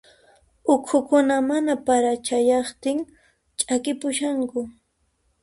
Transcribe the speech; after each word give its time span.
Uqhukuna 0.73 1.35
mana 1.49 1.73
para 1.85 2.11
chayaqtin 2.25 2.97
ch'akipushanku. 3.59 4.59